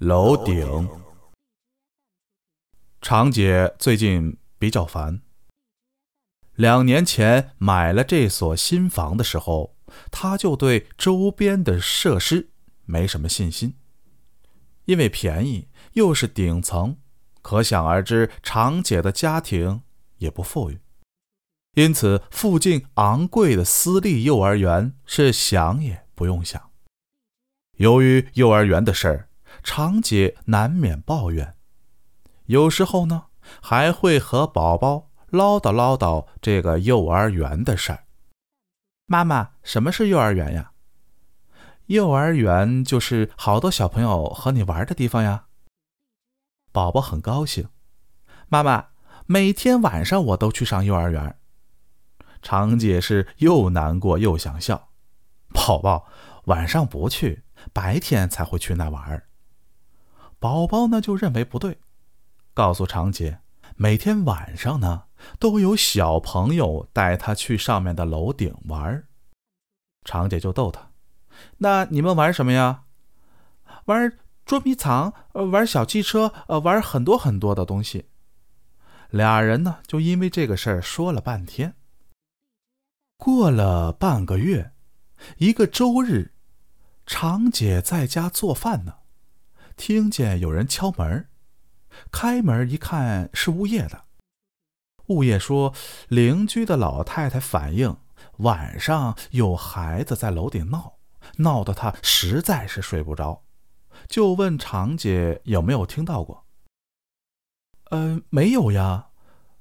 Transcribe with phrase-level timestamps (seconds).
[0.00, 0.88] 楼顶。
[3.02, 5.20] 常姐最近比较烦。
[6.54, 9.76] 两年前买了这所新房的时候，
[10.10, 12.48] 她就对周边的设施
[12.86, 13.74] 没什么信心，
[14.86, 16.96] 因为便宜又是顶层，
[17.42, 19.82] 可想而知，常姐的家庭
[20.16, 20.80] 也不富裕，
[21.74, 26.70] 因此附近昂贵的私立幼儿园是想也不用想。
[27.76, 29.26] 由于幼儿园的事儿，
[29.62, 31.54] 常姐难免抱怨。
[32.46, 33.26] 有时候呢，
[33.62, 38.04] 还会和宝宝唠叨唠叨这个幼儿园的事儿。
[39.06, 40.72] 妈妈，什么是幼儿园呀？
[41.86, 45.46] 幼儿园就是好多小朋友和你玩的地方呀。
[46.72, 47.68] 宝宝很高兴。
[48.48, 48.86] 妈妈，
[49.26, 51.36] 每天晚上我都去上幼儿园。
[52.42, 54.90] 常姐是又难过又想笑。
[55.52, 56.06] 宝宝，
[56.44, 59.26] 晚上不去，白天才会去那玩儿。
[60.40, 61.78] 宝宝呢就认为不对。
[62.54, 63.40] 告诉常姐，
[63.76, 65.04] 每天晚上呢
[65.38, 69.04] 都有小朋友带他去上面的楼顶玩。
[70.04, 70.90] 常姐就逗他
[71.58, 72.84] ：“那你们玩什么呀？
[73.84, 78.06] 玩捉迷藏，玩小汽车，呃，玩很多很多的东西。”
[79.10, 81.74] 俩人呢就因为这个事儿说了半天。
[83.18, 84.72] 过了半个月，
[85.36, 86.32] 一个周日，
[87.04, 88.99] 常姐在家做饭呢，
[89.76, 91.28] 听见有人敲门。
[92.12, 94.04] 开门一看是物业的，
[95.08, 95.74] 物业说
[96.08, 97.96] 邻居的老太太反映
[98.38, 100.98] 晚上有孩子在楼顶闹，
[101.38, 103.42] 闹得她实在是睡不着，
[104.08, 106.46] 就问常姐有没有听到过。
[107.90, 109.08] 呃，没有呀，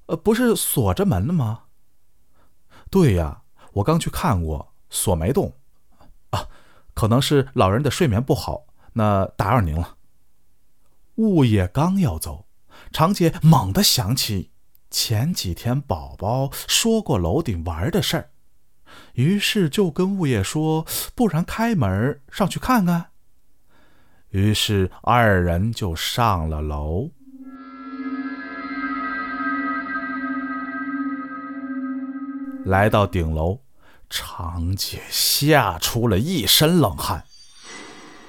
[0.05, 1.63] 呃，不是锁着门了吗？
[2.91, 3.41] 对呀，
[3.73, 5.51] 我刚去看过，锁没动。
[6.29, 6.47] 啊，
[6.93, 9.97] 可能是老人的睡眠不好，那打扰您了。
[11.19, 12.45] 物业刚要走，
[12.93, 14.51] 常姐猛地想起
[14.89, 18.29] 前几天宝宝说过楼顶玩的事儿，
[19.15, 23.07] 于是就跟物业说：“不然开门上去看看。”
[24.31, 27.11] 于是二人就上了楼。
[32.63, 33.59] 来到顶楼，
[34.09, 37.25] 常姐吓出了一身冷汗。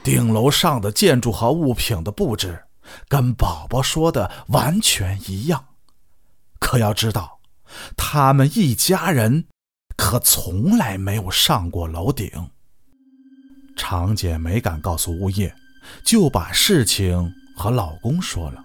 [0.02, 2.64] 顶楼上的建筑和物品的布置。
[3.08, 5.66] 跟宝宝说的完全一样，
[6.58, 7.40] 可要知道，
[7.96, 9.46] 他们一家人
[9.96, 12.50] 可从来没有上过楼顶。
[13.76, 15.54] 常姐没敢告诉物业，
[16.04, 18.62] 就把事情和老公说了。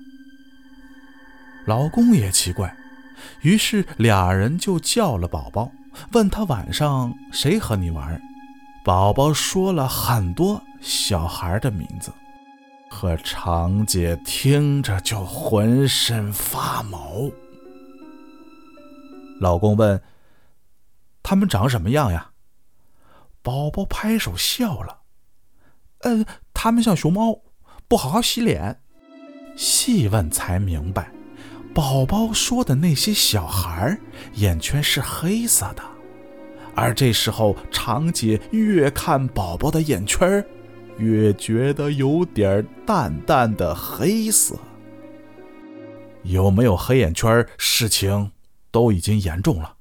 [1.65, 2.75] 老公也奇怪，
[3.41, 5.71] 于是俩人就叫了宝宝，
[6.11, 8.21] 问他晚上谁和你玩。
[8.83, 12.13] 宝宝说了很多小孩的名字。
[12.89, 17.29] 可常姐听着就浑身发毛。
[19.39, 20.01] 老公问
[21.21, 22.31] ：“他们长什么样呀？”
[23.43, 25.01] 宝宝拍手笑了
[26.01, 27.41] ：“呃，他们像熊猫，
[27.87, 28.81] 不好好洗脸。”
[29.57, 31.11] 细问才明白，
[31.73, 33.97] 宝宝说的那些小孩
[34.33, 35.83] 眼圈是黑色的，
[36.75, 40.45] 而这时候常姐越看宝宝的眼圈儿
[40.97, 44.55] 越觉得有点淡淡的黑色。
[46.23, 47.45] 有没有黑眼圈？
[47.57, 48.31] 事情
[48.71, 49.75] 都已经严重了。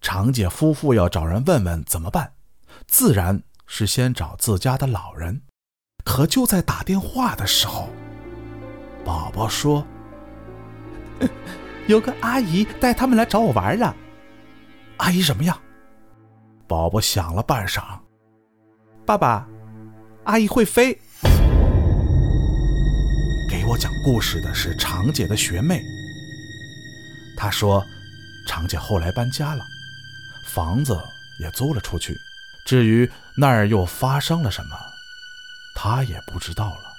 [0.00, 2.32] 常姐夫妇要找人问问怎么办，
[2.86, 5.42] 自然是先找自家的老人。
[6.04, 7.90] 可就在打电话的时候，
[9.04, 9.86] 宝宝说
[11.86, 13.94] ：“有个阿姨带他们来找我玩了。”
[14.96, 15.58] 阿姨什么样？
[16.66, 17.98] 宝宝想了半晌，
[19.04, 19.46] 爸爸。
[20.30, 20.96] 阿姨会飞。
[23.48, 25.82] 给我讲故事的是常姐的学妹。
[27.36, 27.84] 她说，
[28.46, 29.64] 常姐后来搬家了，
[30.44, 30.96] 房子
[31.40, 32.16] 也租了出去。
[32.64, 34.76] 至于那儿又发生了什么，
[35.74, 36.89] 她也不知道了。